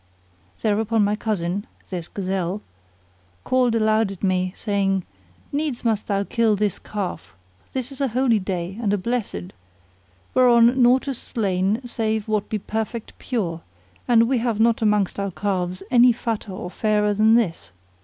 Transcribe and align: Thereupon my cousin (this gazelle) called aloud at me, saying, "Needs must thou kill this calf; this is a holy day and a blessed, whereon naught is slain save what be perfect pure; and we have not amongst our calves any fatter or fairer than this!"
Thereupon 0.61 1.03
my 1.03 1.15
cousin 1.15 1.67
(this 1.91 2.07
gazelle) 2.07 2.63
called 3.43 3.75
aloud 3.75 4.11
at 4.11 4.23
me, 4.23 4.51
saying, 4.55 5.03
"Needs 5.51 5.85
must 5.85 6.07
thou 6.07 6.23
kill 6.23 6.55
this 6.55 6.79
calf; 6.79 7.35
this 7.73 7.91
is 7.91 8.01
a 8.01 8.07
holy 8.07 8.39
day 8.39 8.79
and 8.81 8.93
a 8.93 8.97
blessed, 8.97 9.53
whereon 10.33 10.81
naught 10.81 11.07
is 11.07 11.19
slain 11.19 11.83
save 11.85 12.27
what 12.27 12.49
be 12.49 12.57
perfect 12.57 13.13
pure; 13.19 13.61
and 14.07 14.27
we 14.27 14.39
have 14.39 14.59
not 14.59 14.81
amongst 14.81 15.19
our 15.19 15.29
calves 15.29 15.83
any 15.91 16.11
fatter 16.11 16.51
or 16.51 16.71
fairer 16.71 17.13
than 17.13 17.35
this!" 17.35 17.71